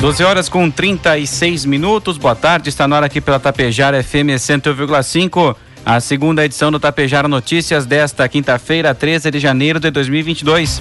12 0.00 0.22
horas 0.22 0.48
com 0.48 0.70
36 0.70 1.64
minutos. 1.64 2.18
Boa 2.18 2.36
tarde, 2.36 2.68
está 2.68 2.86
na 2.86 2.94
hora 2.94 3.06
aqui 3.06 3.20
pela 3.20 3.40
Tapejara 3.40 4.00
FM 4.00 4.38
101,5. 4.38 5.56
A 5.84 5.98
segunda 5.98 6.44
edição 6.44 6.70
do 6.70 6.78
Tapejara 6.78 7.26
Notícias 7.26 7.84
desta 7.84 8.28
quinta-feira, 8.28 8.94
13 8.94 9.28
de 9.32 9.40
janeiro 9.40 9.80
de 9.80 9.90
2022. 9.90 10.80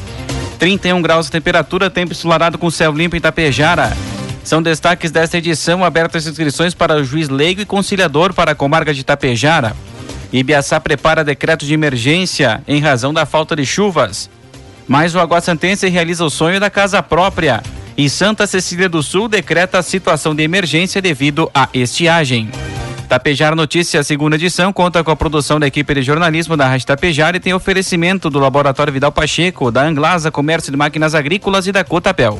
31 0.60 1.02
graus 1.02 1.26
de 1.26 1.32
temperatura, 1.32 1.90
tempo 1.90 2.12
ensolarado 2.12 2.60
com 2.60 2.70
céu 2.70 2.92
limpo 2.92 3.16
em 3.16 3.20
Tapejara. 3.20 3.98
São 4.44 4.62
destaques 4.62 5.10
desta 5.10 5.40
edição 5.40 5.84
abertas 5.84 6.28
inscrições 6.28 6.76
para 6.76 6.96
o 6.98 7.04
juiz 7.04 7.28
leigo 7.28 7.62
e 7.62 7.66
conciliador 7.66 8.36
para 8.36 8.52
a 8.52 8.56
comarca 8.56 8.94
de 8.94 9.04
Tapejara. 9.04 9.76
Ibiaçá 10.32 10.80
prepara 10.80 11.24
decreto 11.24 11.66
de 11.66 11.74
emergência 11.74 12.62
em 12.68 12.80
razão 12.80 13.12
da 13.12 13.26
falta 13.26 13.56
de 13.56 13.66
chuvas. 13.66 14.30
Mais 14.88 15.16
o 15.16 15.20
Água 15.20 15.42
Santense 15.42 15.90
realiza 15.90 16.24
o 16.24 16.30
sonho 16.30 16.60
da 16.60 16.70
casa 16.70 17.02
própria. 17.02 17.64
E 17.98 18.08
Santa 18.12 18.46
Cecília 18.46 18.88
do 18.88 19.02
Sul 19.02 19.28
decreta 19.28 19.82
situação 19.82 20.36
de 20.36 20.44
emergência 20.44 21.02
devido 21.02 21.50
à 21.52 21.68
estiagem. 21.74 22.52
Tapejar 23.10 23.56
Notícias, 23.56 24.06
segunda 24.06 24.36
edição, 24.36 24.72
conta 24.72 25.04
com 25.04 25.10
a 25.10 25.16
produção 25.16 25.60
da 25.60 25.66
equipe 25.66 25.96
de 25.96 26.04
jornalismo 26.04 26.56
da 26.56 26.68
Rádio 26.68 26.86
Tapejar 26.86 27.34
e 27.36 27.40
tem 27.40 27.56
oferecimento 27.56 28.30
do 28.30 28.38
Laboratório 28.38 28.94
Vidal 28.94 29.12
Pacheco, 29.12 29.72
da 29.72 29.84
Anglasa 29.84 30.30
Comércio 30.30 30.72
de 30.72 30.78
Máquinas 30.78 31.16
Agrícolas 31.16 31.66
e 31.66 31.72
da 31.72 31.84
Cotapel. 31.84 32.40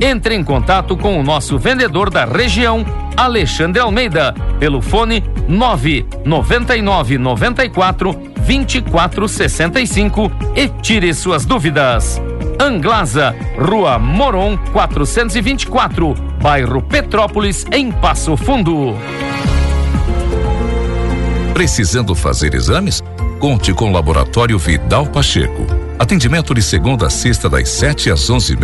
Entre 0.00 0.34
em 0.34 0.44
contato 0.44 0.96
com 0.96 1.18
o 1.18 1.22
nosso 1.22 1.58
vendedor 1.58 2.10
da 2.10 2.24
região, 2.24 2.84
Alexandre 3.16 3.80
Almeida, 3.80 4.34
pelo 4.58 4.82
fone 4.82 5.24
999 5.48 7.18
94 7.18 8.12
2465 8.46 10.30
e 10.54 10.68
tire 10.68 11.12
suas 11.14 11.44
dúvidas. 11.46 12.20
Anglasa, 12.58 13.34
Rua 13.58 13.98
Moron 13.98 14.56
424, 14.72 16.14
bairro 16.42 16.82
Petrópolis, 16.82 17.64
em 17.72 17.90
Passo 17.90 18.36
Fundo. 18.36 18.94
Precisando 21.52 22.14
fazer 22.14 22.54
exames? 22.54 23.02
Conte 23.38 23.72
com 23.72 23.90
o 23.90 23.92
Laboratório 23.92 24.58
Vidal 24.58 25.06
Pacheco. 25.06 25.66
Atendimento 25.98 26.54
de 26.54 26.62
segunda 26.62 27.06
a 27.06 27.10
sexta 27.10 27.48
das 27.48 27.68
7 27.70 28.10
às 28.10 28.28
onze 28.28 28.54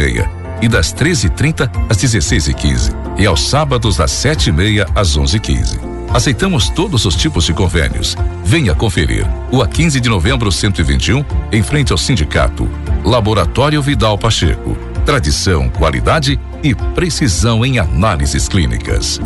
e 0.63 0.69
das 0.69 0.95
13h30 0.95 1.71
às 1.91 1.99
16h15 1.99 2.95
e, 3.19 3.23
e 3.23 3.27
aos 3.27 3.49
sábados 3.49 3.97
das 3.97 4.13
7h30 4.13 4.89
às 4.95 5.19
11h15. 5.19 5.93
Aceitamos 6.15 6.69
todos 6.69 7.05
os 7.07 7.17
tipos 7.17 7.45
de 7.45 7.55
convênios. 7.55 8.17
Venha 8.45 8.75
conferir. 8.75 9.27
O 9.51 9.63
a 9.63 9.67
15 9.67 9.99
de 9.99 10.09
novembro 10.09 10.53
121, 10.53 11.25
em 11.51 11.63
frente 11.63 11.91
ao 11.91 11.99
sindicato. 11.99 12.69
Laboratório 13.03 13.81
Vidal 13.83 14.19
Pacheco. 14.19 14.77
Tradição, 15.07 15.69
qualidade 15.71 16.39
e 16.63 16.75
precisão 16.75 17.65
em 17.65 17.79
análises 17.79 18.47
clínicas. 18.47 19.19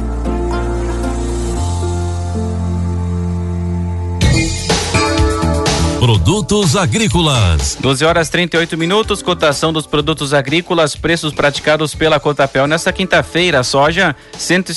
Produtos 6.06 6.76
agrícolas. 6.76 7.76
12 7.80 8.04
horas 8.04 8.28
38 8.28 8.78
minutos, 8.78 9.22
cotação 9.22 9.72
dos 9.72 9.88
produtos 9.88 10.32
agrícolas, 10.32 10.94
preços 10.94 11.32
praticados 11.32 11.96
pela 11.96 12.20
Cotapel 12.20 12.68
nesta 12.68 12.92
quinta-feira. 12.92 13.64
Soja, 13.64 14.14
cento 14.38 14.70
e 14.70 14.74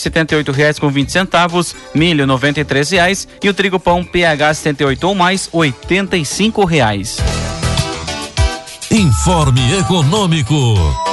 reais 0.51 0.79
com 0.79 0.89
vinte 0.89 1.11
centavos, 1.11 1.75
milho, 1.93 2.25
noventa 2.25 2.61
e 2.61 2.63
reais 2.63 3.27
e 3.43 3.47
o 3.47 3.53
trigo 3.53 3.79
pão 3.79 4.03
PH 4.03 4.55
78 4.55 5.07
ou 5.07 5.13
mais, 5.13 5.47
oitenta 5.51 6.17
e 6.17 6.25
reais. 6.67 7.19
Informe 8.89 9.77
Econômico. 9.77 11.08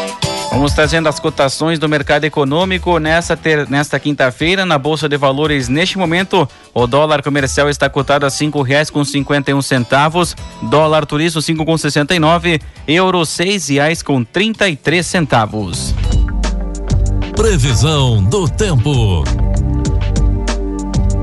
Vamos 0.57 0.73
trazendo 0.73 1.07
as 1.07 1.21
cotações 1.21 1.79
do 1.79 1.87
mercado 1.87 2.25
econômico 2.25 2.99
nesta, 2.99 3.37
ter, 3.37 3.69
nesta 3.69 4.01
quinta-feira 4.01 4.65
na 4.65 4.79
Bolsa 4.79 5.07
de 5.07 5.15
Valores. 5.19 5.69
Neste 5.69 5.99
momento, 5.99 6.49
o 6.73 6.87
dólar 6.87 7.23
comercial 7.23 7.69
está 7.69 7.91
cotado 7.91 8.25
a 8.25 8.31
cinco 8.31 8.63
reais 8.63 8.89
com 8.89 9.05
cinquenta 9.05 9.51
e 9.51 9.55
um 9.55 9.61
centavos, 9.61 10.35
dólar 10.63 11.05
turismo 11.05 11.43
cinco 11.43 11.63
com 11.63 11.77
sessenta 11.77 12.15
e 12.15 12.19
nove, 12.19 12.59
euro 12.89 13.27
seis 13.27 13.69
reais 13.69 14.03
com 14.03 14.25
trinta 14.25 14.67
e 14.67 14.75
três 14.75 15.05
centavos. 15.05 15.95
Previsão 17.37 18.25
do 18.25 18.49
tempo. 18.49 19.25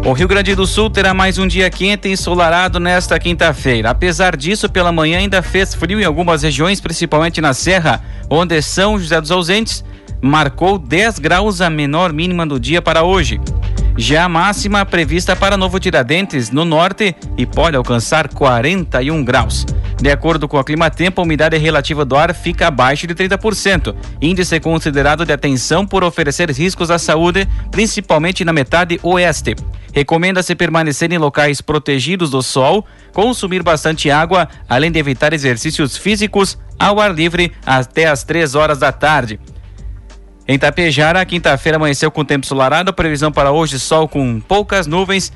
O 0.05 0.11
Rio 0.11 0.27
Grande 0.27 0.53
do 0.53 0.67
Sul 0.67 0.89
terá 0.89 1.13
mais 1.13 1.37
um 1.37 1.47
dia 1.47 1.69
quente 1.69 2.09
e 2.09 2.11
ensolarado 2.11 2.77
nesta 2.77 3.17
quinta-feira. 3.17 3.89
Apesar 3.89 4.35
disso, 4.35 4.69
pela 4.69 4.91
manhã 4.91 5.19
ainda 5.19 5.41
fez 5.41 5.73
frio 5.73 5.97
em 5.97 6.03
algumas 6.03 6.43
regiões, 6.43 6.81
principalmente 6.81 7.39
na 7.39 7.53
Serra, 7.53 8.03
onde 8.29 8.61
São 8.61 8.99
José 8.99 9.21
dos 9.21 9.31
Ausentes 9.31 9.81
marcou 10.21 10.77
10 10.77 11.19
graus 11.19 11.61
a 11.61 11.69
menor 11.69 12.11
mínima 12.11 12.45
do 12.45 12.59
dia 12.59 12.81
para 12.81 13.03
hoje. 13.03 13.39
Já 13.97 14.25
a 14.25 14.29
máxima 14.29 14.85
prevista 14.85 15.37
para 15.37 15.55
Novo 15.55 15.79
Tiradentes, 15.79 16.49
no 16.51 16.65
norte, 16.65 17.15
e 17.37 17.45
pode 17.45 17.77
alcançar 17.77 18.27
41 18.27 19.23
graus. 19.23 19.65
De 20.03 20.11
acordo 20.11 20.49
com 20.49 20.57
a 20.57 20.65
Climatempo, 20.65 21.21
a 21.21 21.23
umidade 21.23 21.57
relativa 21.57 22.03
do 22.03 22.17
ar 22.17 22.35
fica 22.35 22.67
abaixo 22.67 23.07
de 23.07 23.15
30%, 23.15 23.95
índice 24.21 24.59
considerado 24.59 25.25
de 25.25 25.31
atenção 25.31 25.87
por 25.87 26.03
oferecer 26.03 26.51
riscos 26.51 26.91
à 26.91 26.99
saúde, 26.99 27.47
principalmente 27.71 28.43
na 28.43 28.51
metade 28.51 28.99
oeste. 29.01 29.55
Recomenda-se 29.93 30.53
permanecer 30.55 31.13
em 31.13 31.17
locais 31.17 31.61
protegidos 31.61 32.31
do 32.31 32.41
sol, 32.41 32.85
consumir 33.13 33.63
bastante 33.63 34.11
água, 34.11 34.49
além 34.67 34.91
de 34.91 34.99
evitar 34.99 35.31
exercícios 35.31 35.95
físicos 35.95 36.59
ao 36.77 36.99
ar 36.99 37.15
livre 37.15 37.53
até 37.65 38.07
as 38.07 38.25
3 38.25 38.55
horas 38.55 38.79
da 38.79 38.91
tarde. 38.91 39.39
Em 40.45 40.59
Tapejara, 40.59 41.25
quinta-feira 41.25 41.77
amanheceu 41.77 42.11
com 42.11 42.25
tempo 42.25 42.45
ensolarado, 42.45 42.93
previsão 42.93 43.31
para 43.31 43.53
hoje 43.53 43.79
sol 43.79 44.09
com 44.09 44.41
poucas 44.41 44.85
nuvens, 44.85 45.31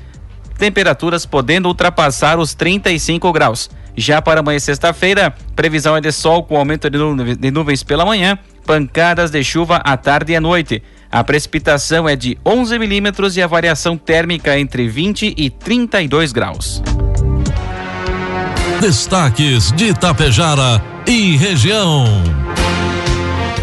temperaturas 0.58 1.24
podendo 1.24 1.66
ultrapassar 1.68 2.38
os 2.38 2.52
35 2.52 3.32
graus. 3.32 3.70
Já 3.96 4.20
para 4.20 4.40
amanhã 4.40 4.58
sexta-feira, 4.58 5.34
previsão 5.56 5.96
é 5.96 6.00
de 6.00 6.12
sol 6.12 6.42
com 6.42 6.56
aumento 6.56 6.88
de 6.90 7.50
nuvens 7.50 7.82
pela 7.82 8.04
manhã, 8.04 8.38
pancadas 8.66 9.30
de 9.30 9.42
chuva 9.42 9.76
à 9.76 9.96
tarde 9.96 10.32
e 10.32 10.36
à 10.36 10.40
noite. 10.40 10.82
A 11.10 11.24
precipitação 11.24 12.06
é 12.08 12.14
de 12.14 12.36
11 12.44 12.78
milímetros 12.78 13.36
e 13.36 13.42
a 13.42 13.46
variação 13.46 13.96
térmica 13.96 14.58
entre 14.58 14.86
20 14.86 15.34
e 15.36 15.48
32 15.48 16.32
graus. 16.32 16.82
Destaques 18.80 19.72
de 19.72 19.86
Itapejara 19.86 20.82
e 21.06 21.36
região. 21.36 22.04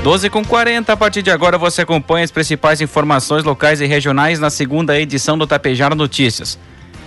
12 0.03 0.29
com 0.29 0.43
40, 0.43 0.91
a 0.91 0.97
partir 0.97 1.21
de 1.21 1.31
agora 1.31 1.57
você 1.57 1.81
acompanha 1.81 2.25
as 2.25 2.31
principais 2.31 2.81
informações 2.81 3.43
locais 3.43 3.81
e 3.81 3.85
regionais 3.85 4.39
na 4.39 4.49
segunda 4.49 4.99
edição 4.99 5.37
do 5.37 5.47
Tapejara 5.47 5.95
Notícias. 5.95 6.59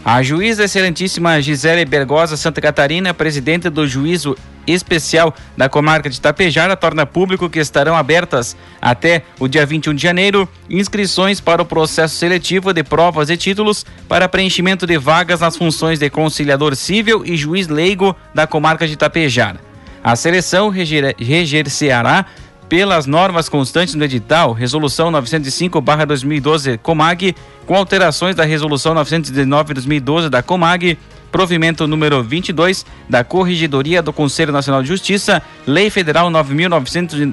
A 0.04 0.22
juíza 0.22 0.64
excelentíssima 0.64 1.40
Gisele 1.42 1.84
Bergosa 1.84 2.36
Santa 2.36 2.60
Catarina, 2.60 3.12
presidente 3.12 3.68
do 3.68 3.86
juízo 3.86 4.36
especial 4.66 5.34
da 5.56 5.68
comarca 5.68 6.08
de 6.08 6.20
Tapejara, 6.20 6.76
torna 6.76 7.04
público 7.04 7.48
que 7.48 7.58
estarão 7.58 7.96
abertas 7.96 8.56
até 8.80 9.22
o 9.40 9.48
dia 9.48 9.66
21 9.66 9.94
de 9.94 10.02
janeiro 10.02 10.48
inscrições 10.68 11.40
para 11.40 11.62
o 11.62 11.66
processo 11.66 12.16
seletivo 12.16 12.72
de 12.72 12.84
provas 12.84 13.28
e 13.30 13.36
títulos 13.36 13.84
para 14.08 14.28
preenchimento 14.28 14.86
de 14.86 14.98
vagas 14.98 15.40
nas 15.40 15.56
funções 15.56 15.98
de 15.98 16.08
conciliador 16.08 16.76
civil 16.76 17.22
e 17.24 17.36
juiz 17.36 17.66
leigo 17.68 18.14
da 18.34 18.46
comarca 18.46 18.86
de 18.86 18.96
Tapejara. 18.96 19.60
A 20.02 20.14
seleção 20.14 20.68
reger-se-á 20.68 22.26
pelas 22.68 23.06
normas 23.06 23.48
constantes 23.48 23.94
no 23.94 24.04
edital, 24.04 24.52
Resolução 24.52 25.10
905-2012 25.12 26.78
Comag, 26.78 27.34
com 27.66 27.74
alterações 27.74 28.36
da 28.36 28.44
Resolução 28.44 28.94
919-2012 28.94 30.28
da 30.28 30.42
Comag, 30.42 30.98
provimento 31.32 31.86
número 31.86 32.22
22 32.22 32.84
da 33.08 33.24
Corregedoria 33.24 34.02
do 34.02 34.12
Conselho 34.12 34.52
Nacional 34.52 34.82
de 34.82 34.88
Justiça, 34.88 35.42
Lei 35.66 35.90
Federal 35.90 36.30
9.900 36.30 37.32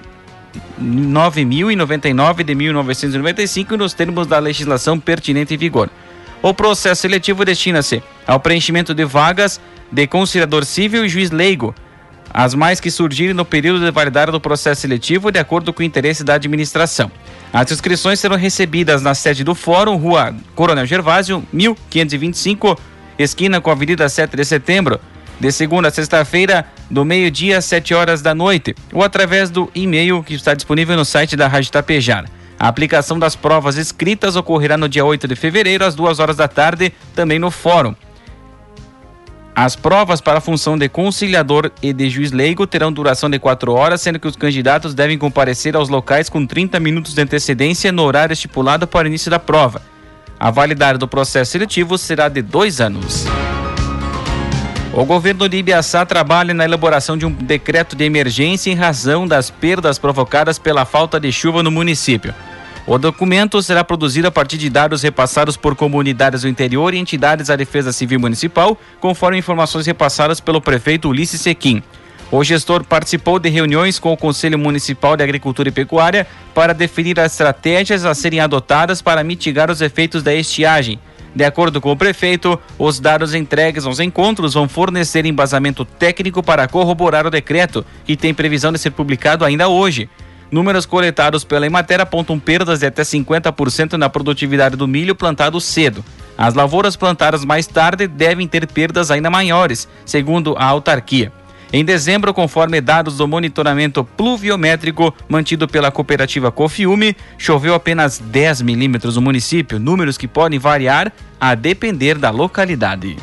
9.099 0.82 2.44
de 2.44 2.56
1995 2.56 3.76
nos 3.76 3.94
termos 3.94 4.26
da 4.26 4.40
legislação 4.40 4.98
pertinente 4.98 5.54
em 5.54 5.58
vigor. 5.58 5.90
O 6.42 6.54
processo 6.54 7.02
seletivo 7.02 7.44
destina-se 7.44 8.02
ao 8.26 8.40
preenchimento 8.40 8.94
de 8.94 9.04
vagas 9.04 9.60
de 9.92 10.08
conciliador 10.08 10.64
civil 10.64 11.06
e 11.06 11.10
juiz 11.10 11.32
leigo, 11.32 11.76
as 12.38 12.54
mais 12.54 12.82
que 12.82 12.92
surgirem 12.92 13.34
no 13.34 13.46
período 13.46 13.86
de 13.86 13.92
validade 13.92 14.30
do 14.30 14.42
processo 14.42 14.82
seletivo 14.82 15.32
de 15.32 15.40
acordo 15.40 15.72
com 15.72 15.82
o 15.82 15.86
interesse 15.86 16.22
da 16.22 16.34
administração. 16.34 17.10
As 17.54 17.72
inscrições 17.72 18.20
serão 18.20 18.36
recebidas 18.36 19.02
na 19.02 19.16
sede 19.16 19.42
do 19.42 19.56
Fórum, 19.56 19.96
Rua 19.96 20.36
Coronel 20.54 20.86
Gervásio, 20.86 21.42
1525, 21.54 22.78
esquina 23.18 23.62
com 23.62 23.70
a 23.70 23.74
Avenida 23.74 24.10
7 24.10 24.36
de 24.36 24.44
Setembro, 24.44 25.00
de 25.40 25.50
segunda 25.50 25.88
a 25.88 25.92
sexta-feira, 25.92 26.66
do 26.92 27.06
meio-dia 27.06 27.60
às 27.60 27.64
7 27.64 27.94
horas 27.94 28.22
da 28.22 28.36
noite, 28.36 28.76
ou 28.92 29.02
através 29.02 29.50
do 29.50 29.72
e-mail 29.74 30.22
que 30.22 30.34
está 30.34 30.54
disponível 30.54 30.98
no 30.98 31.06
site 31.06 31.38
da 31.38 31.48
Rádio 31.48 31.72
Tapejar. 31.72 32.26
A 32.60 32.68
aplicação 32.68 33.18
das 33.18 33.38
provas 33.38 33.78
escritas 33.78 34.36
ocorrerá 34.36 34.76
no 34.76 34.90
dia 34.90 35.06
8 35.06 35.26
de 35.26 35.38
fevereiro, 35.38 35.86
às 35.86 35.96
2 35.96 36.20
horas 36.20 36.36
da 36.36 36.50
tarde, 36.50 36.92
também 37.16 37.40
no 37.40 37.50
Fórum. 37.50 37.96
As 39.56 39.74
provas 39.74 40.20
para 40.20 40.40
a 40.40 40.42
função 40.42 40.78
de 40.78 40.90
conciliador 40.90 41.72
e 41.82 41.94
de 41.94 42.10
juiz 42.10 42.34
leigo 42.34 42.68
terão 42.68 42.92
duração 42.92 43.30
de 43.30 43.40
quatro 43.40 43.72
horas, 43.72 44.02
sendo 44.02 44.20
que 44.20 44.28
os 44.28 44.36
candidatos 44.36 44.94
devem 44.94 45.18
comparecer 45.18 45.78
aos 45.78 45.88
locais 45.88 46.28
com 46.28 46.46
30 46.46 46.78
minutos 46.82 47.14
de 47.14 47.22
antecedência 47.22 47.90
no 47.90 48.04
horário 48.04 48.34
estipulado 48.34 48.86
para 48.86 49.06
o 49.06 49.08
início 49.08 49.32
da 49.32 49.40
prova. 49.40 49.82
A 50.38 50.52
validade 50.52 51.00
do 51.00 51.08
processo 51.08 51.54
seletivo 51.54 51.98
será 51.98 52.28
de 52.28 52.42
dois 52.42 52.82
anos. 52.82 53.24
O 54.92 55.06
governo 55.06 55.48
de 55.48 55.56
Ibiaçá 55.56 56.06
trabalha 56.06 56.54
na 56.54 56.66
elaboração 56.66 57.18
de 57.18 57.26
um 57.26 57.32
decreto 57.32 57.96
de 57.96 58.04
emergência 58.04 58.70
em 58.70 58.76
razão 58.76 59.26
das 59.26 59.50
perdas 59.50 59.98
provocadas 59.98 60.60
pela 60.60 60.84
falta 60.84 61.18
de 61.18 61.32
chuva 61.32 61.64
no 61.64 61.72
município. 61.72 62.34
O 62.88 63.00
documento 63.00 63.64
será 63.64 63.84
produzido 63.84 64.28
a 64.28 64.32
partir 64.32 64.60
de 64.60 64.70
dados 64.70 65.02
repassados 65.02 65.58
por 65.58 65.76
comunidades 65.76 66.44
do 66.44 66.48
interior 66.48 66.94
e 66.94 67.00
entidades 67.00 67.48
da 67.48 67.56
Defesa 67.56 67.92
Civil 67.92 68.20
Municipal, 68.20 68.80
conforme 69.00 69.40
informações 69.40 69.88
repassadas 69.88 70.40
pelo 70.40 70.62
prefeito 70.62 71.10
Ulisses 71.10 71.42
Sequim. 71.42 71.82
O 72.32 72.44
gestor 72.44 72.84
participou 72.84 73.40
de 73.40 73.50
reuniões 73.50 73.98
com 73.98 74.14
o 74.14 74.18
Conselho 74.18 74.60
Municipal 74.60 75.18
de 75.18 75.24
Agricultura 75.24 75.70
e 75.70 75.72
Pecuária 75.72 76.28
para 76.54 76.74
definir 76.74 77.20
as 77.20 77.32
estratégias 77.32 78.06
a 78.06 78.14
serem 78.14 78.40
adotadas 78.40 79.02
para 79.02 79.24
mitigar 79.24 79.72
os 79.72 79.82
efeitos 79.82 80.22
da 80.22 80.34
estiagem. 80.36 81.00
De 81.34 81.44
acordo 81.44 81.82
com 81.82 81.92
o 81.92 81.98
prefeito, 81.98 82.60
os 82.78 83.00
dados 83.00 83.34
entregues 83.34 83.86
aos 83.86 84.00
encontros 84.00 84.54
vão 84.54 84.70
fornecer 84.70 85.26
embasamento 85.26 85.84
técnico 85.84 86.44
para 86.44 86.68
corroborar 86.68 87.26
o 87.26 87.32
decreto, 87.32 87.84
que 88.06 88.16
tem 88.16 88.34
previsão 88.34 88.72
de 88.72 88.78
ser 88.78 88.92
publicado 88.92 89.44
ainda 89.44 89.68
hoje. 89.68 90.08
Números 90.52 90.86
coletados 90.86 91.44
pela 91.44 91.66
Emater 91.66 92.00
apontam 92.00 92.40
perdas 92.40 92.80
de 92.80 92.86
até 92.86 93.02
50% 93.02 93.94
na 93.94 94.10
produtividade 94.10 94.76
do 94.76 94.88
milho 94.88 95.16
plantado 95.16 95.60
cedo. 95.60 96.04
As 96.38 96.54
lavouras 96.54 96.96
plantadas 96.96 97.46
mais 97.46 97.66
tarde 97.66 98.08
devem 98.08 98.48
ter 98.48 98.68
perdas 98.68 99.10
ainda 99.10 99.30
maiores, 99.30 99.88
segundo 100.06 100.56
a 100.58 100.66
autarquia. 100.66 101.32
Em 101.74 101.84
dezembro, 101.84 102.34
conforme 102.34 102.80
dados 102.80 103.18
do 103.18 103.28
monitoramento 103.28 104.04
pluviométrico 104.04 105.14
mantido 105.28 105.68
pela 105.68 105.92
cooperativa 105.92 106.52
Cofiume, 106.52 107.16
choveu 107.38 107.74
apenas 107.74 108.20
10 108.20 108.62
milímetros 108.62 109.16
no 109.16 109.22
município, 109.22 109.80
números 109.80 110.18
que 110.18 110.28
podem 110.28 110.60
variar 110.60 111.12
a 111.40 111.56
depender 111.56 112.18
da 112.18 112.30
localidade. 112.30 113.18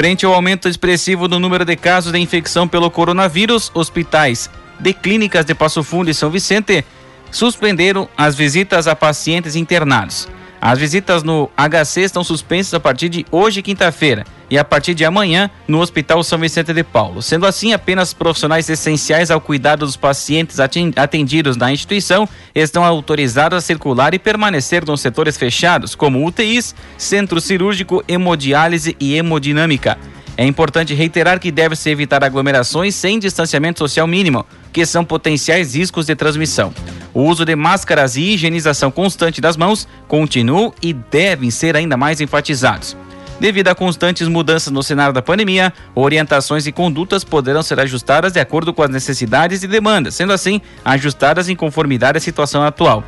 Frente 0.00 0.24
ao 0.24 0.32
aumento 0.32 0.66
expressivo 0.66 1.28
do 1.28 1.38
número 1.38 1.62
de 1.62 1.76
casos 1.76 2.10
de 2.10 2.18
infecção 2.18 2.66
pelo 2.66 2.90
coronavírus, 2.90 3.70
hospitais 3.74 4.48
de 4.78 4.94
clínicas 4.94 5.44
de 5.44 5.54
Passo 5.54 5.82
Fundo 5.82 6.08
e 6.08 6.14
São 6.14 6.30
Vicente 6.30 6.86
suspenderam 7.30 8.08
as 8.16 8.34
visitas 8.34 8.88
a 8.88 8.96
pacientes 8.96 9.56
internados. 9.56 10.26
As 10.60 10.78
visitas 10.78 11.22
no 11.22 11.50
HC 11.56 12.02
estão 12.02 12.22
suspensas 12.22 12.74
a 12.74 12.80
partir 12.80 13.08
de 13.08 13.24
hoje, 13.30 13.62
quinta-feira, 13.62 14.26
e 14.50 14.58
a 14.58 14.64
partir 14.64 14.92
de 14.92 15.06
amanhã 15.06 15.48
no 15.66 15.80
Hospital 15.80 16.22
São 16.22 16.38
Vicente 16.38 16.74
de 16.74 16.84
Paulo. 16.84 17.22
Sendo 17.22 17.46
assim, 17.46 17.72
apenas 17.72 18.12
profissionais 18.12 18.68
essenciais 18.68 19.30
ao 19.30 19.40
cuidado 19.40 19.86
dos 19.86 19.96
pacientes 19.96 20.58
atendidos 20.60 21.56
na 21.56 21.72
instituição 21.72 22.28
estão 22.54 22.84
autorizados 22.84 23.56
a 23.56 23.60
circular 23.60 24.12
e 24.12 24.18
permanecer 24.18 24.84
nos 24.84 25.00
setores 25.00 25.38
fechados, 25.38 25.94
como 25.94 26.26
UTIs, 26.26 26.74
centro 26.98 27.40
cirúrgico, 27.40 28.04
hemodiálise 28.06 28.94
e 29.00 29.14
hemodinâmica. 29.14 29.96
É 30.40 30.46
importante 30.46 30.94
reiterar 30.94 31.38
que 31.38 31.50
deve-se 31.50 31.90
evitar 31.90 32.24
aglomerações 32.24 32.94
sem 32.94 33.18
distanciamento 33.18 33.80
social 33.80 34.06
mínimo, 34.06 34.46
que 34.72 34.86
são 34.86 35.04
potenciais 35.04 35.74
riscos 35.74 36.06
de 36.06 36.16
transmissão. 36.16 36.72
O 37.12 37.24
uso 37.24 37.44
de 37.44 37.54
máscaras 37.54 38.16
e 38.16 38.22
higienização 38.22 38.90
constante 38.90 39.38
das 39.38 39.54
mãos 39.54 39.86
continuam 40.08 40.72
e 40.80 40.94
devem 40.94 41.50
ser 41.50 41.76
ainda 41.76 41.94
mais 41.94 42.22
enfatizados. 42.22 42.96
Devido 43.38 43.68
a 43.68 43.74
constantes 43.74 44.28
mudanças 44.28 44.72
no 44.72 44.82
cenário 44.82 45.12
da 45.12 45.20
pandemia, 45.20 45.74
orientações 45.94 46.66
e 46.66 46.72
condutas 46.72 47.22
poderão 47.22 47.62
ser 47.62 47.78
ajustadas 47.78 48.32
de 48.32 48.40
acordo 48.40 48.72
com 48.72 48.82
as 48.82 48.88
necessidades 48.88 49.62
e 49.62 49.68
demandas, 49.68 50.14
sendo 50.14 50.32
assim 50.32 50.62
ajustadas 50.82 51.50
em 51.50 51.54
conformidade 51.54 52.16
à 52.16 52.20
situação 52.20 52.62
atual. 52.62 53.04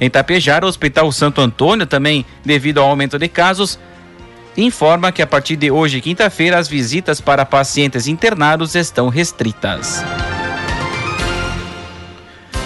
Em 0.00 0.10
Tapejar, 0.10 0.64
o 0.64 0.66
Hospital 0.66 1.12
Santo 1.12 1.40
Antônio, 1.40 1.86
também 1.86 2.26
devido 2.44 2.78
ao 2.78 2.88
aumento 2.88 3.20
de 3.20 3.28
casos, 3.28 3.78
informa 4.56 5.12
que 5.12 5.22
a 5.22 5.26
partir 5.26 5.56
de 5.56 5.70
hoje, 5.70 6.00
quinta-feira, 6.00 6.58
as 6.58 6.68
visitas 6.68 7.20
para 7.20 7.46
pacientes 7.46 8.06
internados 8.06 8.74
estão 8.74 9.08
restritas. 9.08 10.04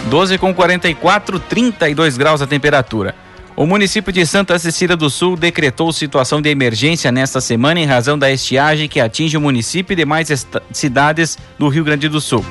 12 0.09 0.39
com 0.39 0.55
44, 0.55 1.39
32 1.41 2.17
graus 2.17 2.41
a 2.41 2.47
temperatura. 2.47 3.15
O 3.57 3.67
município 3.67 4.13
de 4.13 4.27
Santa 4.27 4.59
Cecília 4.59 4.97
do 4.97 5.09
Sul 5.09 5.35
decretou 5.35 5.91
situação 5.93 6.43
de 6.43 6.51
emergência 6.51 7.11
nesta 7.11 7.41
semana 7.41 7.81
em 7.81 7.87
razão 7.87 8.19
da 8.19 8.31
estiagem 8.31 8.89
que 8.89 9.01
atinge 9.01 9.37
o 9.37 9.41
município 9.41 9.95
e 9.95 9.97
demais 9.97 10.47
cidades 10.71 11.39
do 11.59 11.69
Rio 11.69 11.83
Grande 11.83 12.09
do 12.09 12.21
Sul. 12.21 12.45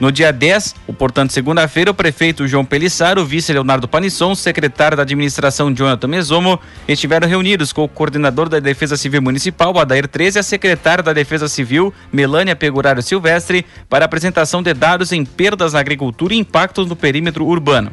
No 0.00 0.10
dia 0.10 0.32
10, 0.32 0.74
o 0.88 0.92
portanto 0.92 1.32
segunda-feira, 1.32 1.90
o 1.90 1.94
prefeito 1.94 2.48
João 2.48 2.64
Pelissaro, 2.64 3.22
o 3.22 3.24
vice 3.24 3.52
Leonardo 3.52 3.86
Panisson, 3.86 4.32
o 4.32 4.36
secretário 4.36 4.96
da 4.96 5.04
administração 5.04 5.72
Jonathan 5.72 6.08
Mesomo 6.08 6.58
estiveram 6.88 7.28
reunidos 7.28 7.72
com 7.72 7.84
o 7.84 7.88
coordenador 7.88 8.48
da 8.48 8.58
Defesa 8.58 8.96
Civil 8.96 9.22
Municipal, 9.22 9.78
Adair 9.78 10.08
13, 10.08 10.38
e 10.38 10.40
a 10.40 10.42
secretária 10.42 11.02
da 11.02 11.12
Defesa 11.12 11.46
Civil, 11.48 11.94
Melânia 12.12 12.56
Pegurário 12.56 13.02
Silvestre, 13.02 13.64
para 13.88 14.04
apresentação 14.04 14.62
de 14.62 14.74
dados 14.74 15.12
em 15.12 15.24
perdas 15.24 15.74
na 15.74 15.78
agricultura 15.78 16.34
e 16.34 16.38
impactos 16.38 16.88
no 16.88 16.96
perímetro 16.96 17.46
urbano. 17.46 17.92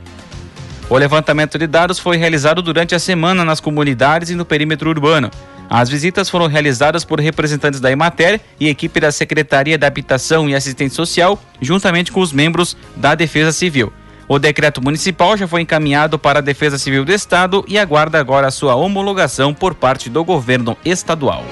O 0.90 0.98
levantamento 0.98 1.58
de 1.58 1.68
dados 1.68 2.00
foi 2.00 2.18
realizado 2.18 2.62
durante 2.62 2.94
a 2.96 3.00
semana 3.00 3.46
nas 3.46 3.62
comunidades 3.62 4.30
e 4.30 4.36
no 4.36 4.44
perímetro 4.44 4.90
urbano. 4.90 5.32
As 5.74 5.88
visitas 5.88 6.30
foram 6.30 6.48
realizadas 6.48 7.06
por 7.06 7.22
representantes 7.22 7.80
da 7.80 7.90
Emater 7.90 8.42
e 8.60 8.68
equipe 8.68 9.00
da 9.00 9.10
Secretaria 9.10 9.78
da 9.78 9.88
Habitação 9.88 10.50
e 10.50 10.54
Assistência 10.54 10.98
Social, 10.98 11.42
juntamente 11.62 12.12
com 12.12 12.20
os 12.20 12.34
membros 12.34 12.76
da 12.94 13.16
Defesa 13.16 13.54
Civil. 13.54 13.94
O 14.28 14.38
decreto 14.38 14.84
municipal 14.84 15.38
já 15.38 15.48
foi 15.48 15.62
encaminhado 15.62 16.20
para 16.20 16.40
a 16.40 16.42
Defesa 16.42 16.78
Civil 16.78 17.06
do 17.06 17.14
Estado 17.14 17.64
e 17.70 17.80
aguarda 17.80 18.20
agora 18.20 18.48
a 18.48 18.52
sua 18.52 18.76
homologação 18.76 19.54
por 19.54 19.74
parte 19.74 20.10
do 20.10 20.26
governo 20.26 20.76
estadual. 20.84 21.46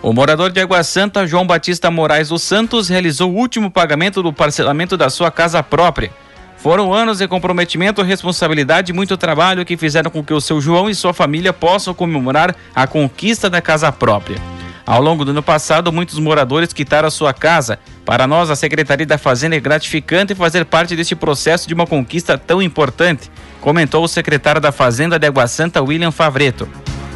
O 0.00 0.10
morador 0.14 0.50
de 0.50 0.58
Água 0.58 0.82
Santa, 0.82 1.26
João 1.26 1.46
Batista 1.46 1.90
Moraes 1.90 2.30
dos 2.30 2.42
Santos, 2.42 2.88
realizou 2.88 3.30
o 3.30 3.36
último 3.36 3.70
pagamento 3.70 4.22
do 4.22 4.32
parcelamento 4.32 4.96
da 4.96 5.10
sua 5.10 5.30
casa 5.30 5.62
própria. 5.62 6.10
Foram 6.62 6.94
anos 6.94 7.18
de 7.18 7.26
comprometimento, 7.26 8.02
responsabilidade 8.02 8.92
e 8.92 8.94
muito 8.94 9.16
trabalho 9.16 9.64
que 9.64 9.76
fizeram 9.76 10.08
com 10.12 10.22
que 10.22 10.32
o 10.32 10.40
seu 10.40 10.60
João 10.60 10.88
e 10.88 10.94
sua 10.94 11.12
família 11.12 11.52
possam 11.52 11.92
comemorar 11.92 12.54
a 12.72 12.86
conquista 12.86 13.50
da 13.50 13.60
casa 13.60 13.90
própria. 13.90 14.38
Ao 14.86 15.02
longo 15.02 15.24
do 15.24 15.32
ano 15.32 15.42
passado, 15.42 15.92
muitos 15.92 16.20
moradores 16.20 16.72
quitaram 16.72 17.08
a 17.08 17.10
sua 17.10 17.34
casa. 17.34 17.80
Para 18.04 18.28
nós, 18.28 18.48
a 18.48 18.54
Secretaria 18.54 19.04
da 19.04 19.18
Fazenda 19.18 19.56
é 19.56 19.60
gratificante 19.60 20.36
fazer 20.36 20.64
parte 20.64 20.94
deste 20.94 21.16
processo 21.16 21.66
de 21.66 21.74
uma 21.74 21.84
conquista 21.84 22.38
tão 22.38 22.62
importante, 22.62 23.28
comentou 23.60 24.04
o 24.04 24.08
secretário 24.08 24.60
da 24.60 24.70
Fazenda 24.70 25.18
de 25.18 25.26
Água 25.26 25.48
Santa, 25.48 25.82
William 25.82 26.12
Favreto. 26.12 26.68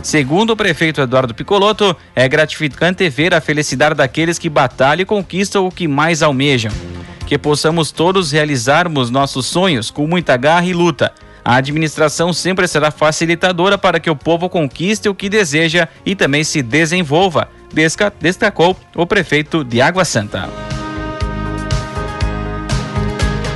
Segundo 0.03 0.51
o 0.51 0.57
prefeito 0.57 1.01
Eduardo 1.01 1.33
Picoloto, 1.33 1.97
é 2.17 2.29
gratificante 2.29 3.09
ver 3.09 3.33
a 3.33 3.41
felicidade 3.41 3.95
daqueles 3.95 4.41
que 4.41 4.49
batalham 4.49 5.03
e 5.03 5.07
conquistam 5.07 5.65
o 5.65 5.71
que 5.71 5.87
mais 5.87 6.21
almejam. 6.21 6.73
Que 7.27 7.37
possamos 7.37 7.91
todos 7.91 8.33
realizarmos 8.33 9.11
nossos 9.11 9.47
sonhos 9.47 9.91
com 9.91 10.07
muita 10.07 10.37
garra 10.37 10.67
e 10.67 10.73
luta. 10.73 11.13
A 11.45 11.57
administração 11.57 12.33
sempre 12.33 12.67
será 12.67 12.91
facilitadora 12.91 13.77
para 13.77 14.01
que 14.01 14.11
o 14.11 14.17
povo 14.17 14.49
conquiste 14.49 15.09
o 15.09 15.15
que 15.15 15.29
deseja 15.29 15.87
e 16.05 16.17
também 16.17 16.43
se 16.43 16.63
desenvolva, 16.63 17.49
destacou 18.21 18.77
o 18.95 19.07
prefeito 19.07 19.63
de 19.63 19.81
Água 19.81 20.05
Santa. 20.05 20.49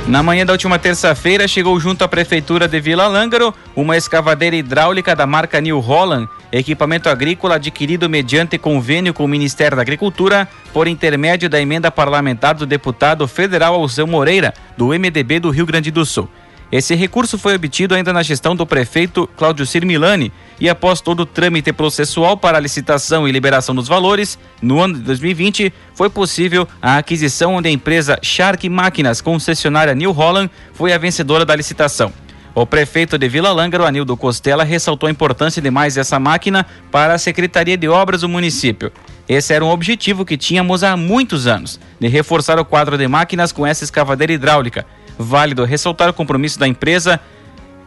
Na 0.07 0.21
manhã 0.21 0.45
da 0.45 0.51
última 0.51 0.77
terça-feira, 0.77 1.47
chegou 1.47 1.79
junto 1.79 2.03
à 2.03 2.07
Prefeitura 2.07 2.67
de 2.67 2.79
Vila 2.81 3.07
Lângaro 3.07 3.53
uma 3.75 3.95
escavadeira 3.95 4.55
hidráulica 4.55 5.15
da 5.15 5.25
marca 5.25 5.61
New 5.61 5.79
Holland, 5.79 6.27
equipamento 6.51 7.09
agrícola 7.09 7.55
adquirido 7.55 8.09
mediante 8.09 8.57
convênio 8.57 9.13
com 9.13 9.23
o 9.23 9.27
Ministério 9.27 9.75
da 9.75 9.81
Agricultura 9.81 10.47
por 10.73 10.87
intermédio 10.87 11.49
da 11.49 11.61
emenda 11.61 11.89
parlamentar 11.89 12.55
do 12.55 12.65
deputado 12.65 13.27
federal 13.27 13.75
Alzão 13.75 14.07
Moreira, 14.07 14.53
do 14.77 14.87
MDB 14.87 15.39
do 15.39 15.49
Rio 15.49 15.65
Grande 15.65 15.91
do 15.91 16.05
Sul. 16.05 16.29
Esse 16.71 16.95
recurso 16.95 17.37
foi 17.37 17.53
obtido 17.53 17.93
ainda 17.93 18.13
na 18.13 18.23
gestão 18.23 18.55
do 18.55 18.65
prefeito 18.65 19.27
Cláudio 19.35 19.65
Cirmilani 19.65 20.31
e 20.57 20.69
após 20.69 21.01
todo 21.01 21.21
o 21.21 21.25
trâmite 21.25 21.73
processual 21.73 22.37
para 22.37 22.57
a 22.57 22.61
licitação 22.61 23.27
e 23.27 23.31
liberação 23.31 23.75
dos 23.75 23.89
valores, 23.89 24.39
no 24.61 24.79
ano 24.79 24.93
de 24.93 25.01
2020 25.01 25.73
foi 25.93 26.09
possível 26.09 26.65
a 26.81 26.97
aquisição 26.97 27.55
onde 27.55 27.67
a 27.67 27.71
empresa 27.71 28.17
Shark 28.21 28.69
Máquinas, 28.69 29.19
concessionária 29.19 29.93
New 29.93 30.13
Holland, 30.13 30.49
foi 30.73 30.93
a 30.93 30.97
vencedora 30.97 31.43
da 31.43 31.55
licitação. 31.55 32.13
O 32.53 32.65
prefeito 32.65 33.17
de 33.17 33.29
Vila 33.29 33.51
Lângaro, 33.51 33.85
Anildo 33.85 34.17
Costela, 34.17 34.63
ressaltou 34.63 35.07
a 35.07 35.11
importância 35.11 35.61
de 35.61 35.71
mais 35.71 35.95
essa 35.95 36.19
máquina 36.19 36.65
para 36.91 37.13
a 37.13 37.17
Secretaria 37.17 37.77
de 37.77 37.87
Obras 37.87 38.21
do 38.21 38.29
município. 38.29 38.91
Esse 39.27 39.53
era 39.53 39.63
um 39.63 39.69
objetivo 39.69 40.25
que 40.25 40.35
tínhamos 40.35 40.83
há 40.83 40.97
muitos 40.97 41.47
anos, 41.47 41.79
de 41.99 42.07
reforçar 42.07 42.59
o 42.59 42.65
quadro 42.65 42.97
de 42.97 43.07
máquinas 43.07 43.51
com 43.51 43.65
essa 43.65 43.83
escavadeira 43.83 44.33
hidráulica 44.33 44.85
válido 45.21 45.63
ressaltar 45.63 46.09
o 46.09 46.13
compromisso 46.13 46.59
da 46.59 46.67
empresa 46.67 47.19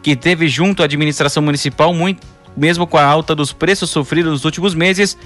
que 0.01 0.15
teve 0.15 0.47
junto 0.47 0.81
à 0.81 0.85
administração 0.85 1.43
municipal 1.43 1.93
muito 1.93 2.25
mesmo 2.55 2.87
com 2.87 2.97
a 2.97 3.03
alta 3.03 3.35
dos 3.35 3.51
preços 3.51 3.89
sofridos 3.89 4.31
nos 4.31 4.45
últimos 4.45 4.73
meses, 4.73 5.17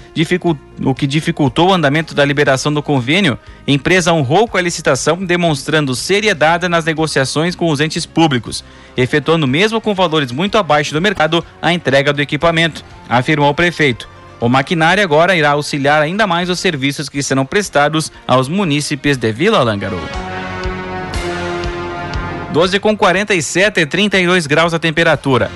o 0.84 0.94
que 0.94 1.06
dificultou 1.06 1.70
o 1.70 1.72
andamento 1.72 2.14
da 2.14 2.24
liberação 2.24 2.72
do 2.72 2.82
convênio, 2.82 3.38
a 3.66 3.70
empresa 3.70 4.12
honrou 4.12 4.48
com 4.48 4.56
a 4.56 4.60
licitação, 4.60 5.24
demonstrando 5.24 5.94
seriedade 5.94 6.68
nas 6.68 6.84
negociações 6.84 7.54
com 7.54 7.70
os 7.70 7.80
entes 7.80 8.06
públicos, 8.06 8.64
efetuando 8.96 9.46
mesmo 9.46 9.80
com 9.80 9.94
valores 9.94 10.32
muito 10.32 10.58
abaixo 10.58 10.92
do 10.92 11.00
mercado 11.00 11.44
a 11.60 11.72
entrega 11.72 12.12
do 12.12 12.22
equipamento, 12.22 12.84
afirmou 13.08 13.50
o 13.50 13.54
prefeito. 13.54 14.08
O 14.40 14.48
maquinário 14.48 15.02
agora 15.02 15.36
irá 15.36 15.50
auxiliar 15.50 16.00
ainda 16.00 16.26
mais 16.26 16.48
os 16.48 16.58
serviços 16.58 17.08
que 17.10 17.22
serão 17.22 17.44
prestados 17.44 18.10
aos 18.26 18.48
munícipes 18.48 19.18
de 19.18 19.30
Vila 19.32 19.62
Lângaro. 19.62 20.00
12 22.50 22.80
com 22.80 22.96
47 22.96 23.80
e 23.80 23.86
32 23.86 24.46
graus 24.46 24.74
a 24.74 24.78
temperatura. 24.78 25.50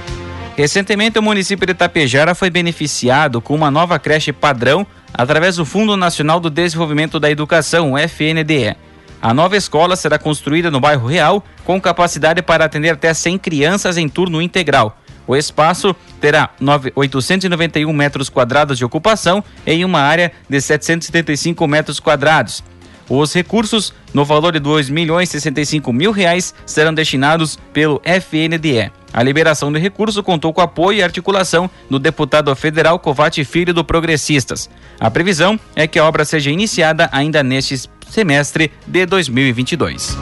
Recentemente, 0.56 1.18
o 1.18 1.22
município 1.22 1.66
de 1.66 1.74
Tapejara 1.74 2.32
foi 2.32 2.48
beneficiado 2.48 3.40
com 3.40 3.56
uma 3.56 3.72
nova 3.72 3.98
creche 3.98 4.32
padrão 4.32 4.86
através 5.12 5.56
do 5.56 5.64
Fundo 5.64 5.96
Nacional 5.96 6.38
do 6.38 6.48
Desenvolvimento 6.48 7.18
da 7.18 7.28
Educação, 7.28 7.98
FNDE. 7.98 8.76
A 9.20 9.34
nova 9.34 9.56
escola 9.56 9.96
será 9.96 10.16
construída 10.16 10.70
no 10.70 10.78
bairro 10.78 11.08
Real, 11.08 11.42
com 11.64 11.80
capacidade 11.80 12.40
para 12.40 12.64
atender 12.64 12.90
até 12.90 13.12
100 13.12 13.38
crianças 13.38 13.96
em 13.96 14.08
turno 14.08 14.40
integral. 14.40 14.96
O 15.26 15.34
espaço 15.34 15.96
terá 16.20 16.50
891 16.94 17.92
metros 17.92 18.28
quadrados 18.28 18.78
de 18.78 18.84
ocupação 18.84 19.42
em 19.66 19.84
uma 19.84 20.00
área 20.00 20.30
de 20.48 20.60
775 20.60 21.66
metros 21.66 21.98
quadrados. 21.98 22.62
Os 23.08 23.34
recursos, 23.34 23.92
no 24.12 24.24
valor 24.24 24.52
de 24.52 24.58
2 24.58 24.88
milhões 24.88 25.28
65 25.28 25.92
mil 25.92 26.10
reais, 26.10 26.54
serão 26.64 26.94
destinados 26.94 27.58
pelo 27.72 28.00
FNDE. 28.04 28.90
A 29.12 29.22
liberação 29.22 29.70
do 29.70 29.78
recurso 29.78 30.22
contou 30.22 30.52
com 30.52 30.60
apoio 30.60 30.98
e 30.98 31.02
articulação 31.02 31.70
do 31.88 31.98
deputado 31.98 32.54
federal 32.56 32.98
Covate 32.98 33.44
Filho 33.44 33.72
do 33.72 33.84
Progressistas. 33.84 34.68
A 34.98 35.10
previsão 35.10 35.58
é 35.76 35.86
que 35.86 35.98
a 35.98 36.04
obra 36.04 36.24
seja 36.24 36.50
iniciada 36.50 37.08
ainda 37.12 37.42
neste 37.42 37.88
semestre 38.08 38.72
de 38.86 39.06
2022. 39.06 40.16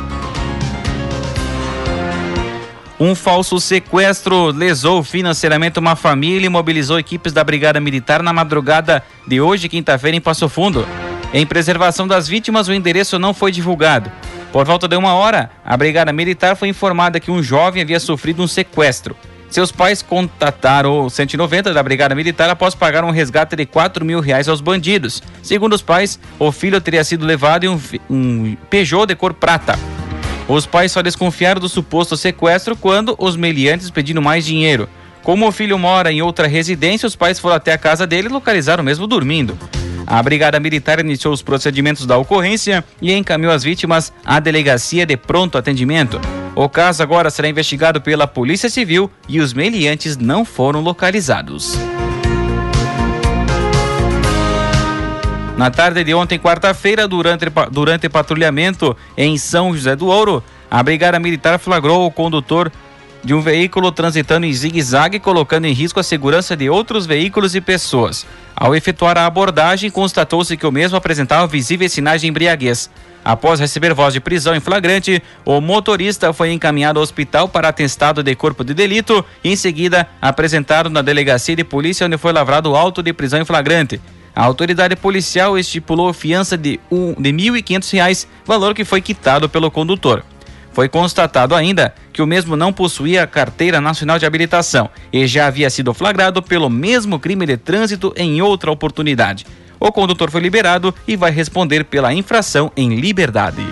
Um 3.00 3.14
falso 3.14 3.58
sequestro 3.58 4.52
lesou 4.52 5.02
financeiramente 5.02 5.78
uma 5.78 5.96
família 5.96 6.46
e 6.46 6.50
mobilizou 6.50 6.98
equipes 6.98 7.32
da 7.32 7.42
Brigada 7.42 7.80
Militar 7.80 8.22
na 8.22 8.32
madrugada 8.32 9.02
de 9.26 9.40
hoje, 9.40 9.68
quinta-feira, 9.68 10.16
em 10.16 10.20
Passo 10.20 10.48
Fundo. 10.48 10.86
Em 11.32 11.46
preservação 11.46 12.06
das 12.06 12.28
vítimas, 12.28 12.68
o 12.68 12.74
endereço 12.74 13.18
não 13.18 13.32
foi 13.32 13.50
divulgado. 13.50 14.12
Por 14.52 14.66
volta 14.66 14.86
de 14.86 14.96
uma 14.96 15.14
hora, 15.14 15.50
a 15.64 15.74
Brigada 15.78 16.12
Militar 16.12 16.54
foi 16.56 16.68
informada 16.68 17.18
que 17.18 17.30
um 17.30 17.42
jovem 17.42 17.82
havia 17.82 17.98
sofrido 17.98 18.42
um 18.42 18.46
sequestro. 18.46 19.16
Seus 19.48 19.72
pais 19.72 20.02
contataram 20.02 21.06
o 21.06 21.10
190 21.10 21.72
da 21.72 21.82
Brigada 21.82 22.14
Militar 22.14 22.50
após 22.50 22.74
pagar 22.74 23.02
um 23.02 23.10
resgate 23.10 23.56
de 23.56 23.64
4 23.64 24.04
mil 24.04 24.20
reais 24.20 24.46
aos 24.46 24.60
bandidos. 24.60 25.22
Segundo 25.42 25.72
os 25.72 25.80
pais, 25.80 26.18
o 26.38 26.52
filho 26.52 26.80
teria 26.82 27.02
sido 27.02 27.24
levado 27.24 27.64
em 27.64 27.68
um, 27.68 27.80
um 28.10 28.56
Peugeot 28.68 29.06
de 29.06 29.14
cor 29.14 29.32
prata. 29.32 29.78
Os 30.46 30.66
pais 30.66 30.92
só 30.92 31.00
desconfiaram 31.00 31.60
do 31.60 31.68
suposto 31.68 32.14
sequestro 32.14 32.76
quando 32.76 33.14
os 33.18 33.36
meliantes 33.36 33.90
pediram 33.90 34.20
mais 34.20 34.44
dinheiro. 34.44 34.86
Como 35.22 35.46
o 35.46 35.52
filho 35.52 35.78
mora 35.78 36.12
em 36.12 36.20
outra 36.20 36.46
residência, 36.46 37.06
os 37.06 37.16
pais 37.16 37.38
foram 37.38 37.56
até 37.56 37.72
a 37.72 37.78
casa 37.78 38.06
dele 38.06 38.28
e 38.28 38.32
localizaram 38.32 38.84
mesmo 38.84 39.06
dormindo. 39.06 39.56
A 40.06 40.23
Brigada 40.23 40.59
Militar 40.59 41.00
iniciou 41.00 41.32
os 41.32 41.42
procedimentos 41.42 42.06
da 42.06 42.18
ocorrência 42.18 42.85
e 43.00 43.12
encaminhou 43.12 43.52
as 43.52 43.62
vítimas 43.62 44.12
à 44.25 44.40
delegacia 44.40 45.06
de 45.06 45.16
pronto 45.16 45.56
atendimento. 45.56 46.21
O 46.54 46.68
caso 46.68 47.02
agora 47.02 47.30
será 47.30 47.49
investigado 47.49 48.00
pela 48.00 48.26
Polícia 48.26 48.68
Civil 48.68 49.11
e 49.28 49.40
os 49.40 49.54
meliantes 49.54 50.16
não 50.16 50.44
foram 50.44 50.80
localizados. 50.80 51.78
Na 55.56 55.71
tarde 55.71 56.02
de 56.02 56.12
ontem, 56.12 56.38
quarta-feira, 56.38 57.06
durante, 57.06 57.47
durante 57.71 58.09
patrulhamento 58.09 58.97
em 59.16 59.38
São 59.38 59.73
José 59.75 59.94
do 59.94 60.06
Ouro, 60.09 60.42
a 60.71 60.82
Brigada 60.82 61.18
Militar 61.18 61.59
flagrou 61.59 62.06
o 62.06 62.11
condutor 62.11 62.73
de 63.24 63.34
um 63.34 63.40
veículo 63.40 63.92
transitando 63.92 64.46
em 64.46 64.52
zigue-zague, 64.52 65.20
colocando 65.20 65.66
em 65.66 65.72
risco 65.72 66.00
a 66.00 66.02
segurança 66.02 66.56
de 66.56 66.68
outros 66.68 67.06
veículos 67.06 67.54
e 67.54 67.60
pessoas. 67.60 68.26
Ao 68.54 68.74
efetuar 68.74 69.16
a 69.16 69.26
abordagem, 69.26 69.90
constatou-se 69.90 70.56
que 70.56 70.66
o 70.66 70.72
mesmo 70.72 70.96
apresentava 70.96 71.46
visíveis 71.46 71.92
sinais 71.92 72.20
de 72.20 72.28
embriaguez. 72.28 72.90
Após 73.24 73.60
receber 73.60 73.94
voz 73.94 74.12
de 74.12 74.20
prisão 74.20 74.54
em 74.54 74.60
flagrante, 74.60 75.22
o 75.44 75.60
motorista 75.60 76.32
foi 76.32 76.52
encaminhado 76.52 76.98
ao 76.98 77.04
hospital 77.04 77.48
para 77.48 77.68
atestado 77.68 78.22
de 78.22 78.34
corpo 78.34 78.64
de 78.64 78.74
delito 78.74 79.24
e, 79.44 79.52
em 79.52 79.56
seguida, 79.56 80.08
apresentado 80.20 80.90
na 80.90 81.02
delegacia 81.02 81.54
de 81.54 81.62
polícia, 81.62 82.06
onde 82.06 82.18
foi 82.18 82.32
lavrado 82.32 82.74
auto 82.74 83.02
de 83.02 83.12
prisão 83.12 83.40
em 83.40 83.44
flagrante. 83.44 84.00
A 84.34 84.44
autoridade 84.44 84.96
policial 84.96 85.58
estipulou 85.58 86.12
fiança 86.12 86.56
de, 86.56 86.80
um, 86.90 87.14
de 87.14 87.30
R$ 87.30 87.60
1.500, 87.60 88.26
valor 88.44 88.74
que 88.74 88.84
foi 88.84 89.00
quitado 89.00 89.48
pelo 89.48 89.70
condutor. 89.70 90.24
Foi 90.72 90.88
constatado 90.88 91.54
ainda 91.54 91.94
que 92.12 92.22
o 92.22 92.26
mesmo 92.26 92.56
não 92.56 92.72
possuía 92.72 93.26
carteira 93.26 93.80
nacional 93.80 94.18
de 94.18 94.26
habilitação 94.26 94.88
e 95.12 95.26
já 95.26 95.46
havia 95.46 95.68
sido 95.68 95.92
flagrado 95.92 96.42
pelo 96.42 96.70
mesmo 96.70 97.18
crime 97.18 97.46
de 97.46 97.56
trânsito 97.56 98.12
em 98.16 98.40
outra 98.40 98.70
oportunidade. 98.70 99.46
O 99.78 99.90
condutor 99.92 100.30
foi 100.30 100.40
liberado 100.40 100.94
e 101.06 101.16
vai 101.16 101.30
responder 101.30 101.84
pela 101.84 102.14
infração 102.14 102.70
em 102.76 102.94
liberdade. 102.94 103.66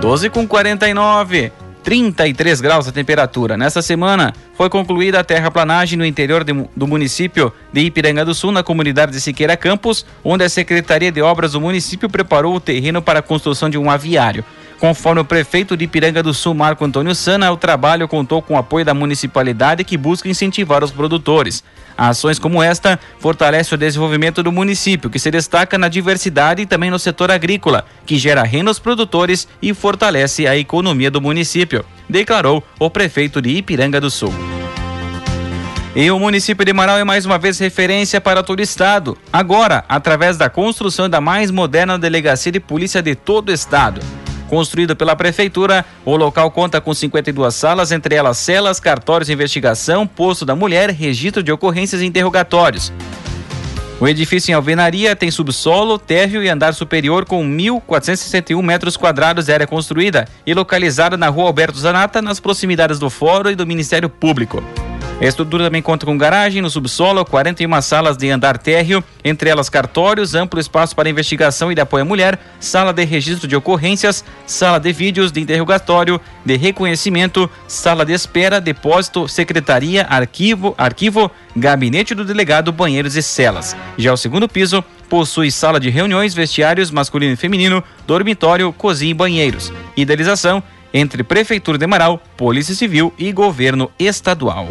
12 0.00 0.30
com 0.30 0.46
49. 0.46 1.52
33 1.82 2.60
graus 2.60 2.88
a 2.88 2.92
temperatura. 2.92 3.56
Nessa 3.56 3.82
semana, 3.82 4.32
foi 4.54 4.68
concluída 4.68 5.20
a 5.20 5.24
terraplanagem 5.24 5.98
no 5.98 6.04
interior 6.04 6.44
de, 6.44 6.52
do 6.76 6.86
município 6.86 7.52
de 7.72 7.80
Ipiranga 7.80 8.24
do 8.24 8.34
Sul, 8.34 8.52
na 8.52 8.62
comunidade 8.62 9.12
de 9.12 9.20
Siqueira 9.20 9.56
Campos, 9.56 10.04
onde 10.22 10.44
a 10.44 10.48
Secretaria 10.48 11.10
de 11.10 11.22
Obras 11.22 11.52
do 11.52 11.60
município 11.60 12.08
preparou 12.08 12.54
o 12.54 12.60
terreno 12.60 13.00
para 13.00 13.20
a 13.20 13.22
construção 13.22 13.68
de 13.68 13.78
um 13.78 13.90
aviário. 13.90 14.44
Conforme 14.80 15.20
o 15.20 15.24
prefeito 15.26 15.76
de 15.76 15.84
Ipiranga 15.84 16.22
do 16.22 16.32
Sul, 16.32 16.54
Marco 16.54 16.86
Antônio 16.86 17.14
Sana, 17.14 17.52
o 17.52 17.56
trabalho 17.56 18.08
contou 18.08 18.40
com 18.40 18.54
o 18.54 18.56
apoio 18.56 18.82
da 18.82 18.94
municipalidade 18.94 19.84
que 19.84 19.94
busca 19.94 20.26
incentivar 20.26 20.82
os 20.82 20.90
produtores. 20.90 21.62
Ações 21.98 22.38
como 22.38 22.62
esta 22.62 22.98
fortalecem 23.18 23.76
o 23.76 23.78
desenvolvimento 23.78 24.42
do 24.42 24.50
município, 24.50 25.10
que 25.10 25.18
se 25.18 25.30
destaca 25.30 25.76
na 25.76 25.86
diversidade 25.86 26.62
e 26.62 26.66
também 26.66 26.90
no 26.90 26.98
setor 26.98 27.30
agrícola, 27.30 27.84
que 28.06 28.16
gera 28.16 28.42
renda 28.42 28.70
aos 28.70 28.78
produtores 28.78 29.46
e 29.60 29.74
fortalece 29.74 30.46
a 30.46 30.56
economia 30.56 31.10
do 31.10 31.20
município, 31.20 31.84
declarou 32.08 32.64
o 32.78 32.88
prefeito 32.88 33.42
de 33.42 33.50
Ipiranga 33.50 34.00
do 34.00 34.10
Sul. 34.10 34.32
E 35.94 36.10
o 36.10 36.18
município 36.18 36.64
de 36.64 36.72
Marau 36.72 36.96
é 36.96 37.04
mais 37.04 37.26
uma 37.26 37.36
vez 37.36 37.58
referência 37.58 38.18
para 38.18 38.42
todo 38.42 38.60
o 38.60 38.62
estado. 38.62 39.18
Agora, 39.30 39.84
através 39.86 40.38
da 40.38 40.48
construção 40.48 41.06
da 41.06 41.20
mais 41.20 41.50
moderna 41.50 41.98
delegacia 41.98 42.50
de 42.50 42.60
polícia 42.60 43.02
de 43.02 43.14
todo 43.14 43.50
o 43.50 43.52
estado. 43.52 44.00
Construído 44.50 44.96
pela 44.96 45.14
prefeitura, 45.14 45.86
o 46.04 46.16
local 46.16 46.50
conta 46.50 46.80
com 46.80 46.92
52 46.92 47.54
salas, 47.54 47.92
entre 47.92 48.16
elas 48.16 48.36
celas, 48.36 48.80
cartórios 48.80 49.28
de 49.28 49.32
investigação, 49.32 50.08
posto 50.08 50.44
da 50.44 50.56
mulher, 50.56 50.90
registro 50.90 51.40
de 51.40 51.52
ocorrências 51.52 52.02
e 52.02 52.04
interrogatórios. 52.04 52.92
O 54.00 54.08
edifício 54.08 54.50
em 54.50 54.54
alvenaria 54.54 55.14
tem 55.14 55.30
subsolo, 55.30 56.00
térreo 56.00 56.42
e 56.42 56.48
andar 56.48 56.74
superior 56.74 57.24
com 57.26 57.44
1.461 57.44 58.60
metros 58.60 58.96
quadrados 58.96 59.44
de 59.44 59.52
área 59.52 59.68
construída 59.68 60.26
e 60.44 60.52
localizada 60.52 61.16
na 61.16 61.28
rua 61.28 61.46
Alberto 61.46 61.78
Zanata, 61.78 62.20
nas 62.20 62.40
proximidades 62.40 62.98
do 62.98 63.08
Fórum 63.08 63.50
e 63.50 63.54
do 63.54 63.64
Ministério 63.64 64.08
Público. 64.08 64.60
A 65.20 65.26
estrutura 65.26 65.64
também 65.64 65.82
conta 65.82 66.06
com 66.06 66.16
garagem 66.16 66.62
no 66.62 66.70
subsolo, 66.70 67.22
41 67.26 67.82
salas 67.82 68.16
de 68.16 68.30
andar 68.30 68.56
térreo, 68.56 69.04
entre 69.22 69.50
elas 69.50 69.68
cartórios, 69.68 70.34
amplo 70.34 70.58
espaço 70.58 70.96
para 70.96 71.10
investigação 71.10 71.70
e 71.70 71.74
de 71.74 71.80
apoio 71.82 72.04
à 72.04 72.04
mulher, 72.06 72.38
sala 72.58 72.90
de 72.90 73.04
registro 73.04 73.46
de 73.46 73.54
ocorrências, 73.54 74.24
sala 74.46 74.80
de 74.80 74.90
vídeos 74.94 75.30
de 75.30 75.38
interrogatório, 75.38 76.18
de 76.42 76.56
reconhecimento, 76.56 77.50
sala 77.68 78.06
de 78.06 78.14
espera, 78.14 78.62
depósito, 78.62 79.28
secretaria, 79.28 80.06
arquivo, 80.08 80.74
arquivo, 80.78 81.30
gabinete 81.54 82.14
do 82.14 82.24
delegado, 82.24 82.72
banheiros 82.72 83.14
e 83.14 83.22
celas. 83.22 83.76
Já 83.98 84.14
o 84.14 84.16
segundo 84.16 84.48
piso 84.48 84.82
possui 85.10 85.50
sala 85.50 85.78
de 85.78 85.90
reuniões, 85.90 86.32
vestiários 86.32 86.90
masculino 86.90 87.34
e 87.34 87.36
feminino, 87.36 87.84
dormitório, 88.06 88.72
cozinha 88.72 89.10
e 89.10 89.14
banheiros. 89.14 89.70
Idealização 89.94 90.62
entre 90.94 91.22
Prefeitura 91.22 91.76
de 91.76 91.86
Marau, 91.86 92.22
Polícia 92.38 92.74
Civil 92.74 93.12
e 93.18 93.32
Governo 93.32 93.90
Estadual. 93.98 94.68